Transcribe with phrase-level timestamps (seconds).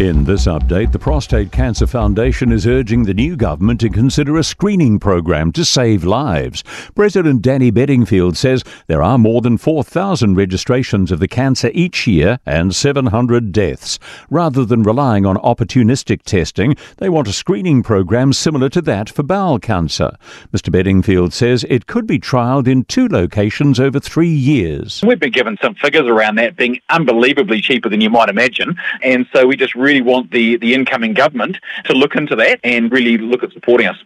[0.00, 4.42] In this update, the Prostate Cancer Foundation is urging the new government to consider a
[4.42, 6.64] screening program to save lives.
[6.96, 12.40] President Danny Bedingfield says there are more than 4,000 registrations of the cancer each year
[12.44, 14.00] and 700 deaths.
[14.30, 19.22] Rather than relying on opportunistic testing, they want a screening program similar to that for
[19.22, 20.16] bowel cancer.
[20.52, 20.72] Mr.
[20.72, 25.04] Bedingfield says it could be trialled in two locations over three years.
[25.06, 29.24] We've been given some figures around that being unbelievably cheaper than you might imagine, and
[29.32, 33.18] so we just really want the, the incoming government to look into that and really
[33.18, 33.96] look at supporting us.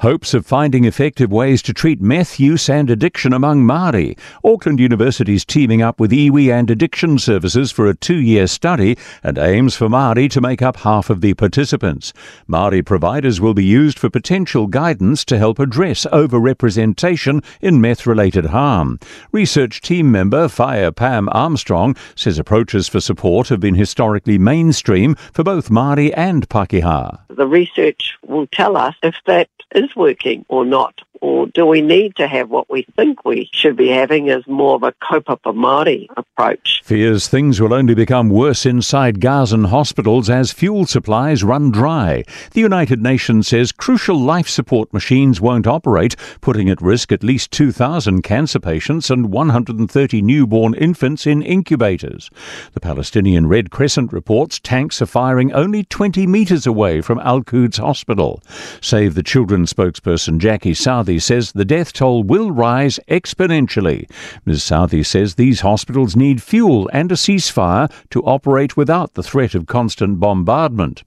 [0.00, 4.18] Hopes of finding effective ways to treat meth use and addiction among Māori.
[4.44, 9.38] Auckland University is teaming up with iwi and addiction services for a two-year study and
[9.38, 12.12] aims for Māori to make up half of the participants.
[12.46, 19.00] Māori providers will be used for potential guidance to help address overrepresentation in meth-related harm.
[19.32, 25.42] Research team member Fire Pam Armstrong says approaches for support have been historically mainstream for
[25.42, 27.18] both Māori and Pakeha.
[27.30, 31.02] The research will tell us if that is working or not?
[31.20, 34.74] Or do we need to have what we think we should be having as more
[34.76, 36.82] of a kaupapa Māori approach?
[36.84, 42.24] Fears things will only become worse inside Gazan hospitals as fuel supplies run dry.
[42.52, 47.50] The United Nations says crucial life support machines won't operate, putting at risk at least
[47.52, 52.30] 2,000 cancer patients and 130 newborn infants in incubators.
[52.72, 57.78] The Palestinian Red Crescent reports tanks are firing only 20 metres away from Al Quds
[57.78, 58.42] Hospital.
[58.80, 60.74] Save the Children spokesperson Jackie
[61.06, 64.10] Southey says the death toll will rise exponentially.
[64.44, 64.64] Ms.
[64.64, 69.66] Southey says these hospitals need fuel and a ceasefire to operate without the threat of
[69.66, 71.04] constant bombardment.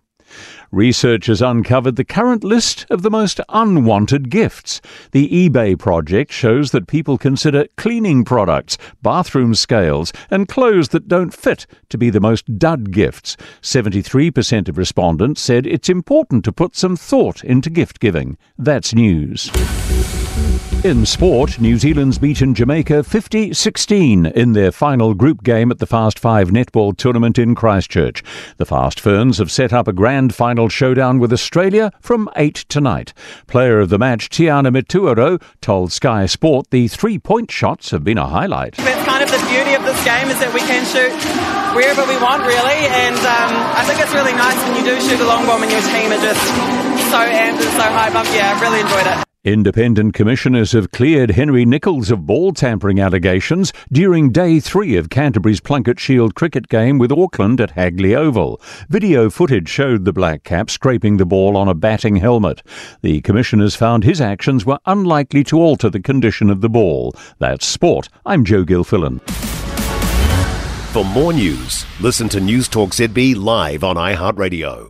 [0.71, 4.81] Research has uncovered the current list of the most unwanted gifts.
[5.11, 11.33] The eBay project shows that people consider cleaning products, bathroom scales, and clothes that don't
[11.33, 13.35] fit to be the most dud gifts.
[13.61, 18.37] 73% of respondents said it's important to put some thought into gift giving.
[18.57, 19.49] That's news.
[20.81, 25.85] In sport, New Zealand's beaten Jamaica 50 16 in their final group game at the
[25.85, 28.23] Fast Five netball tournament in Christchurch.
[28.55, 33.13] The Fast Ferns have set up a grand final showdown with Australia from 8 tonight.
[33.45, 38.17] Player of the match, Tiana Metuarau, told Sky Sport the three point shots have been
[38.17, 38.75] a highlight.
[38.77, 41.11] That's kind of the beauty of this game is that we can shoot
[41.75, 42.87] wherever we want, really.
[42.87, 45.71] And um, I think it's really nice when you do shoot a long bomb and
[45.71, 46.39] your team are just
[47.11, 48.25] so amped and so hyped up.
[48.31, 49.28] Yeah, I really enjoyed it.
[49.45, 55.61] Independent commissioners have cleared Henry Nicholls of ball tampering allegations during day three of Canterbury's
[55.61, 58.59] Plunket Shield cricket game with Auckland at Hagley Oval.
[58.89, 62.61] Video footage showed the Black Cap scraping the ball on a batting helmet.
[63.01, 67.15] The commissioners found his actions were unlikely to alter the condition of the ball.
[67.37, 68.09] That's sport.
[68.25, 69.21] I'm Joe Gilfillan.
[70.91, 74.89] For more news, listen to News Talk ZB live on iHeartRadio.